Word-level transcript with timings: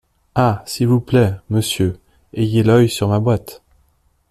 Ah! 0.33 0.63
s’il 0.65 0.87
vous 0.87 0.99
plaît, 0.99 1.35
monsieur, 1.51 1.99
ayez 2.33 2.63
l’œil 2.63 2.89
sur 2.89 3.07
ma 3.07 3.19
boîte. 3.19 3.61